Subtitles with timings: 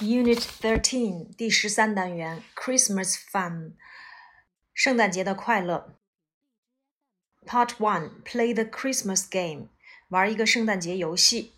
[0.00, 3.72] Unit Thirteen 第十三单元 Christmas Fun
[4.74, 5.96] 圣诞节的快乐
[7.46, 9.68] Part One Play the Christmas Game
[10.08, 11.54] 玩一个圣诞节游戏。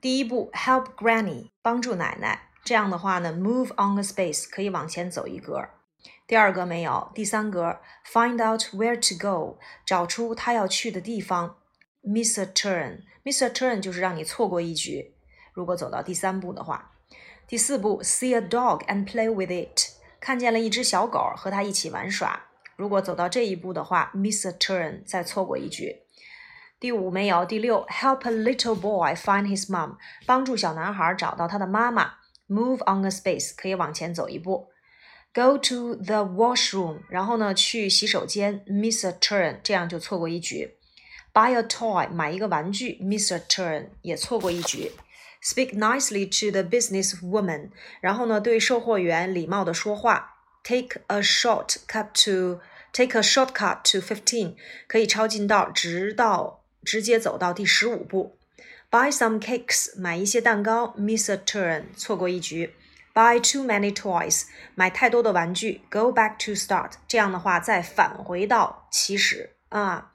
[0.00, 5.68] 第一步 Help Granny 帮助奶奶，这样的话呢，Move on a space 可以往前走一格。
[6.26, 11.58] 第二格没有，第三格 Find out where to go 找出他要去的地方。
[12.02, 15.14] Miss a turn，Miss a turn 就是让你错过一局。
[15.52, 16.91] 如果走到第三步的话。
[17.53, 22.47] 第四步，see a dog and play with it，看见了一只小狗，和它一起玩耍。
[22.75, 26.01] 如果走到这一步的话，miss a turn，再错过一局。
[26.79, 27.45] 第五没有。
[27.45, 32.13] 第六，help a little boy find his mom，帮助小男孩找到他的妈妈。
[32.49, 34.69] move on a space，可以往前走一步。
[35.31, 40.77] go to the washroom，然后呢去洗手间，miss a turn，这样就错过一局。
[41.31, 44.91] buy a toy，买一个玩具，miss a turn，也错过一局。
[45.42, 50.34] Speak nicely to the business woman，然后呢，对售货员礼貌的说话。
[50.64, 52.60] Take a short cut to
[52.92, 58.38] take a shortcut to fifteen，可以抄近道，直到直接走到第十五步。
[58.90, 60.94] Buy some cakes，买一些蛋糕。
[60.98, 62.74] Miss a turn，错过一局。
[63.14, 65.82] Buy too many toys，买太多的玩具。
[65.90, 70.12] Go back to start，这样的话再返回到起始啊。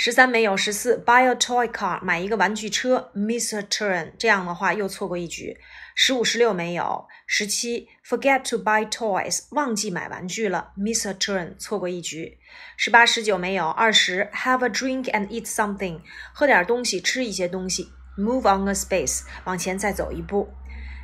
[0.00, 5.58] 十三没有，十四 buy a toy car 买一个玩具车，miss a turn 这样的话又错过一局。
[5.96, 12.38] 十五十六没有，十七 forget to buy toys 忘记买玩具了，miss a turn 错过一局。
[12.76, 16.00] 十八十九没有，二十 have a drink and eat something
[16.32, 20.48] 喝点东西，吃一些东西，move on a space 往前再走一步。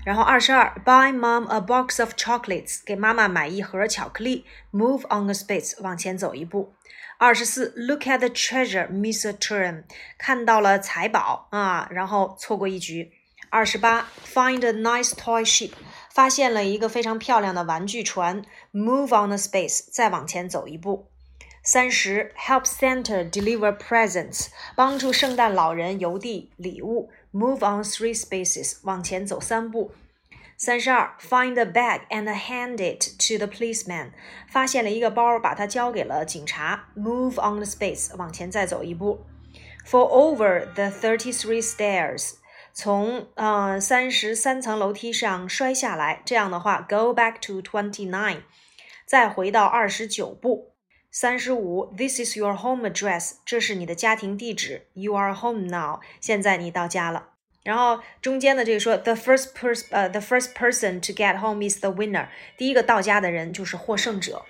[0.04, 6.74] 然后二十二，buy mom a box of chocolates，给妈妈买一盒巧克力，move on a space，往前走一步。
[7.16, 9.84] 二十四，look at the treasure，miss a turn，
[10.18, 13.12] 看到了财宝啊，然后错过一局。
[13.48, 15.70] 二十八，find a nice toy ship，
[16.10, 18.44] 发现了一个非常漂亮的玩具船
[18.74, 21.08] ，move on a space，再往前走一步。
[21.62, 27.10] 三十，help Santa deliver presents，帮助圣诞老人邮递礼物。
[27.33, 29.91] Move on three spaces，往前走三步。
[30.57, 34.11] 三十二，find a bag and hand it to the policeman，
[34.49, 36.89] 发现了一个包，把它交给了警察。
[36.97, 39.25] Move on the space，往前再走一步。
[39.87, 42.33] Fall over the thirty-three stairs，
[42.73, 46.21] 从呃三十三层楼梯上摔下来。
[46.25, 48.41] 这样的话，go back to twenty-nine，
[49.05, 50.72] 再回到二十九步。
[51.13, 54.87] 三十五，This is your home address，这是你的家庭地址。
[54.93, 57.29] You are home now，现在你到家了。
[57.63, 64.45] 然后中间的这个说，the first person，呃，the first person to get home is the winner，第一个到家的人就是获胜者。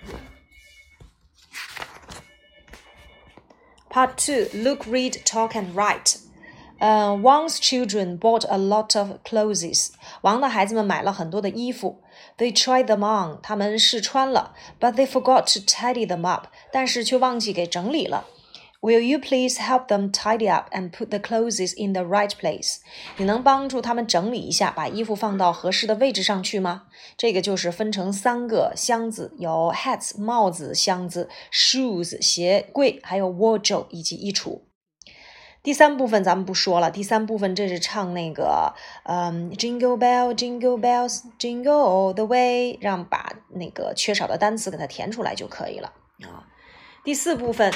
[3.90, 6.20] Part two, look, read, talk, and write.
[6.78, 9.90] 呃，Wang's children bought a lot of clothes.
[10.22, 12.02] 王的孩子们买了很多的衣服。
[12.38, 13.38] They tried them on.
[13.42, 16.46] 他们试穿了，but they forgot to tidy them up.
[16.72, 18.24] 但是却忘记给整理了。
[18.80, 22.78] Will you please help them tidy up and put the clothes in the right place？
[23.18, 26.84] 你能帮助他们整理一下，把衣服放到合适的位置上去吗？
[27.18, 34.60] 这个就是分成三个箱子，有 hats 帽子箱子，shoes 鞋柜，还有 wardrobe 以及衣橱。
[35.65, 36.91] 第三部分咱们不说了。
[36.91, 46.45] 第三部分这是唱那个，嗯，Jingle bell, jingle bells, jingle all the way，让把那个缺少的单词给它填出来就可以了啊。
[47.03, 47.73] 第四部分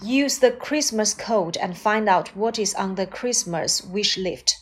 [0.00, 4.54] ，Use the Christmas code and find out what is on the Christmas wish list。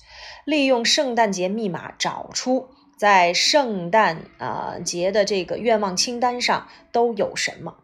[0.44, 7.83] 利用圣诞节密码找出在圣诞啊节的这个愿望清单上都有什么。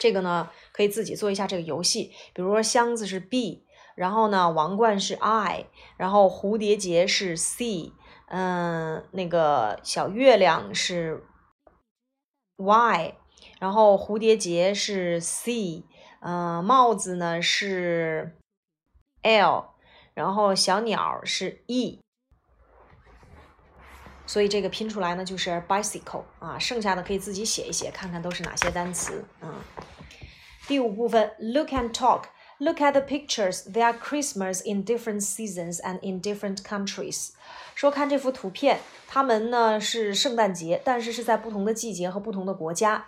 [0.00, 0.50] 这个呢？
[0.72, 5.66] 可以自己做一下这个游戏，比如说箱子是 B，然后呢王冠是 I，
[5.98, 7.92] 然后蝴蝶结是 C，
[8.28, 11.22] 嗯，那个小月亮是
[12.56, 13.14] Y，
[13.58, 15.84] 然后蝴蝶结是 C，
[16.22, 18.38] 嗯，帽子呢是
[19.22, 19.74] L，
[20.14, 22.00] 然后小鸟是 E，
[24.30, 29.58] 所以这个拼出来呢就是 bicycle 啊，剩下的可以自己写一写，看看都是哪些单词，啊。
[30.68, 32.26] 第五部分，Look and talk.
[32.58, 33.68] Look at the pictures.
[33.68, 37.30] They are Christmas in different seasons and in different countries.
[37.74, 38.78] 说看这幅图片，
[39.08, 43.06] 它们呢是圣诞节，但是是在不同的季节和不同的国家。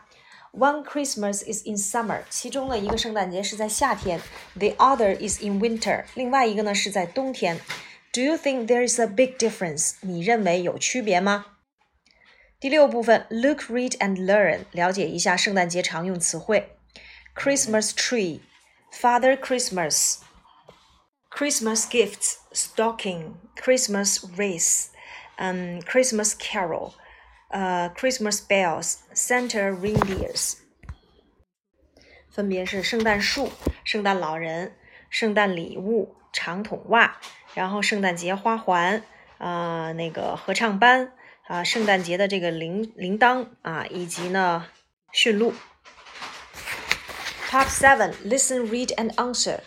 [0.50, 4.20] One Christmas is in summer，其中的一个圣诞节是在夏天
[4.58, 7.60] ；the other is in winter，另外一个呢是在冬天。
[8.13, 9.95] Do you think there is a big difference？
[10.01, 11.45] 你认为有区别吗？
[12.59, 16.77] 第六部分，Look, read and learn，了解一下圣诞节常用词汇。
[17.35, 18.39] Christmas tree,
[18.91, 20.17] Father Christmas,
[21.29, 24.87] Christmas gifts, stocking, Christmas wreath,
[25.35, 26.93] 嗯，Christmas Carol，
[27.49, 30.55] 呃，Christmas bells，Santa reindeers，
[32.31, 33.51] 分别是圣诞树、
[33.83, 34.75] 圣诞老人、
[35.11, 37.19] 圣诞礼物、长筒袜，
[37.54, 39.02] 然后圣诞节花环，
[39.38, 41.12] 啊，那个合唱班，
[41.46, 44.66] 啊，圣诞节的这个铃铃铛，啊，以及呢
[45.12, 45.52] 驯鹿。
[47.50, 49.60] Top seven, listen, read, and answer.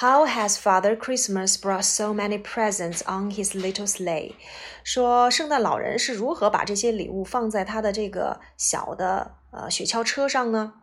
[0.00, 4.34] How has Father Christmas brought so many presents on his little sleigh？
[4.84, 10.74] 说圣诞老人是如何把这些礼物放在他的这个小的呃雪橇车上呢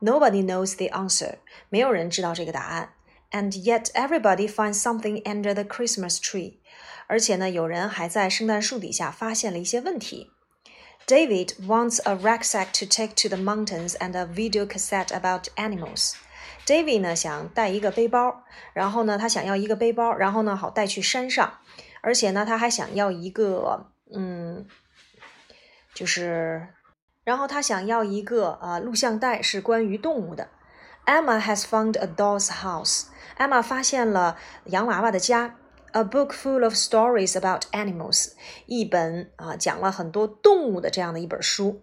[0.00, 1.36] ？Nobody knows the answer，
[1.68, 2.94] 没有人知道这个答案。
[3.32, 6.58] And yet everybody finds something under the Christmas tree，
[7.06, 10.30] 而且呢，有人还在圣诞树底下发现了一些问题。
[11.06, 16.12] David wants a rucksack to take to the mountains and a video cassette about animals.
[16.66, 18.44] David 呢想带一个背包，
[18.74, 21.58] 然后呢他想要一个背包，然后呢好带去山上，
[22.02, 24.66] 而且呢他还想要一个嗯，
[25.94, 26.68] 就是，
[27.24, 30.50] 然后他想要一个呃录像带是关于动物的。
[31.05, 33.05] Emma has found a doll's house.
[33.37, 35.55] Emma 发现了洋娃娃的家。
[35.93, 38.33] A book full of stories about animals.
[38.67, 41.81] 一本啊讲了很多动物的这样的一本书。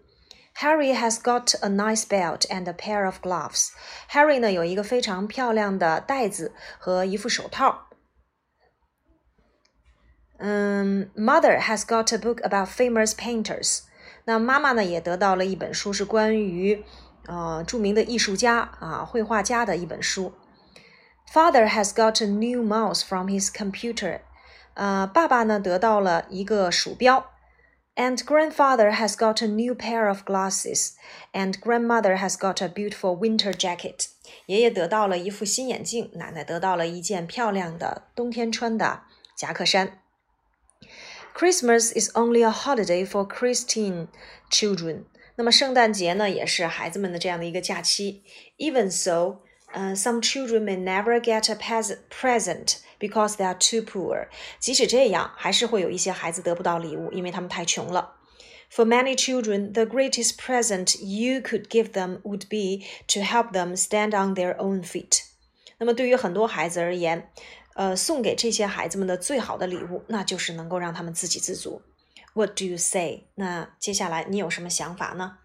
[0.56, 3.70] Harry has got a nice belt and a pair of gloves.
[4.10, 7.88] Harry 呢有一个非常漂亮的袋子和一副手套。
[10.38, 13.80] 嗯，Mother has got a book about famous painters.
[14.26, 16.84] 那妈妈呢也得到了一本书，是关于
[17.28, 20.32] 呃着名的艺术家啊绘画家的一本书。
[21.32, 24.20] Father has got a new mouse from his computer.
[24.74, 27.30] 呃，爸爸呢得到了一个鼠标。
[27.96, 30.94] and grandfather has got a new pair of glasses,
[31.32, 34.08] and grandmother has got a beautiful winter jacket.
[34.46, 39.02] 爷爷得到了一副新眼镜，奶奶得到了一件漂亮的冬天穿的
[39.36, 40.00] 夹克衫。
[41.36, 44.08] Christmas is only a holiday for Christian
[44.50, 45.04] children.
[45.38, 48.22] 那么圣诞节呢，也是孩子们的这样的一个假期。
[48.58, 49.40] Even so,
[49.74, 51.56] uh, some children may never get a
[52.08, 54.28] present because they are too poor。
[54.60, 58.16] 即使这样，还是会有一些孩子得不到礼物，因为他们太穷了。
[58.70, 64.10] For many children, the greatest present you could give them would be to help them stand
[64.10, 65.20] on their own feet。
[65.78, 67.28] 那么对于很多孩子而言，
[67.74, 71.82] 呃，送给这些孩子们的最好的礼物，那就是能够让他们自给自足。
[72.33, 73.27] What do you say？
[73.35, 75.37] 那接下来你有什么想法呢？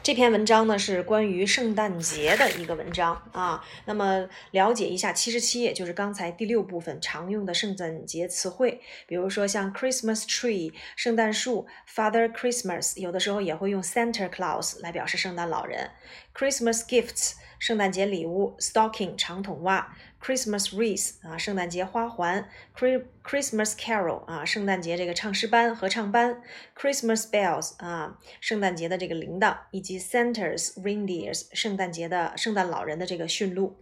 [0.00, 3.62] 这篇文章呢是关于圣诞节的一个文章啊。
[3.84, 15.90] 那么了解一下七十七，页就是刚才第六部分常用的圣诞节词汇，比如说像 Christmas tree 圣诞树，Father Christmas 有的时候也会用 Santa Claus 来表示圣诞老人
[16.34, 19.94] ，Christmas gifts 圣诞节礼物，Stocking 长筒袜。
[20.20, 26.42] Christmas wreath 啊，圣诞节花环；Christmas carol 啊，圣诞节这个唱诗班、合唱班
[26.76, 33.80] ；Christmas bells 啊，圣诞节的这个铃铛，以及 Santa's reindeers 圣诞节的圣诞老人的这个驯鹿。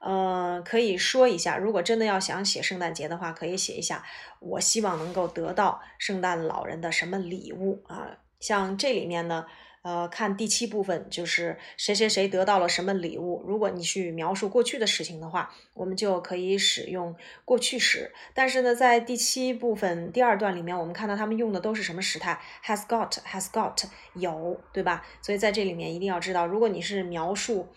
[0.00, 4.04] 呃，可以说一下，如果真的要想写圣诞节的话，可以写一下，
[4.40, 8.18] 我希望能够得到圣诞老人的什么礼物啊？
[8.38, 9.46] 像这里面呢。
[9.82, 13.42] 呃，看第七部分就是谁谁谁得到了什么礼物。
[13.46, 17.14] 如果你去描述过去的事情的话，我们就可以使用
[17.44, 18.12] 过去时。
[18.34, 23.82] 但是呢，在第七部分第二段里面，我们看到他们用的都是什么时态？has got，has got，
[24.14, 25.04] 有，对吧？
[25.22, 27.68] 所以在这里面一定要知道，如果你是描述。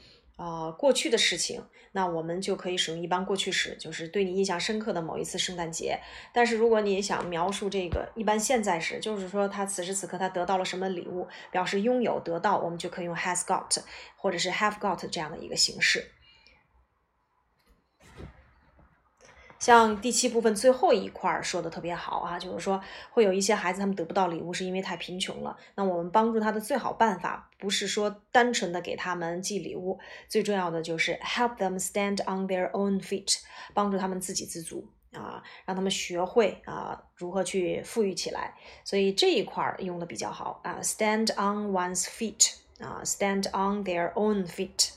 [0.42, 6.00] 呃，过去的事情，那我们就可以使用一般过去时，就是对你印象深刻的某一次圣诞节。
[6.34, 13.70] 但是如果你想描述这个一般现在时，就是说他此时此刻他得到了什么礼物，表示拥有得到，我们就可以用 has got
[14.16, 16.04] 或者是 have got 这样的一个形式。
[19.62, 25.56] 像第七部分最后一块儿说的特别好啊，就是说会有一些孩子他们得不到礼物是因为太贫穷了。
[25.76, 33.38] 那我们帮助他的最好办法不是说单纯的给他们寄礼物，最重要的就是 help them stand on their own feet，
[33.76, 38.56] 帮助他们自给自足啊，让他们学会啊如何去富裕起来。
[38.84, 44.94] 所以这一块儿用的比较好啊，stand on one's feet 啊，stand on their own feet。